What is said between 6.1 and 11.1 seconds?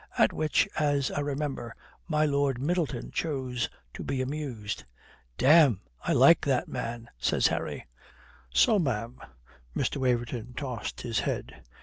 like that man," says Harry. "So, ma'am," Mr. Waverton tossed